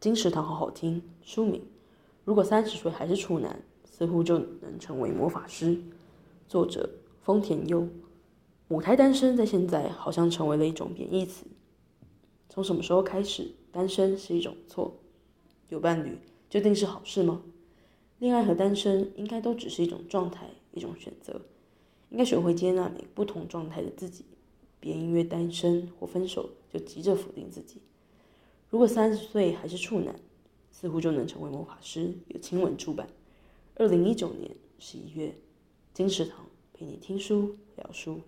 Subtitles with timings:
[0.00, 1.02] 金石堂好好听。
[1.22, 1.60] 书名：
[2.24, 5.78] 如果三十岁还是处男，似乎就能成为魔法师。
[6.48, 6.88] 作者：
[7.20, 7.86] 丰田优。
[8.66, 11.44] 母胎单身在现在好像成为了一种贬义词。
[12.48, 14.96] 从什么时候开始，单身是一种错？
[15.68, 16.16] 有伴侣
[16.48, 17.42] 就定是好事吗？
[18.20, 21.42] 恋爱和单身应该都只是一种状态，一种选择。
[22.08, 24.24] 应该学会接纳每不同状态的自己，
[24.80, 27.82] 别因为单身或分手就急着否定自己。
[28.70, 30.14] 如果三十岁还是处男，
[30.70, 32.14] 似乎就能成为魔法师。
[32.28, 33.08] 有亲吻出版，
[33.74, 35.34] 二零一九年十一月，
[35.92, 38.20] 金石堂陪你听书聊书。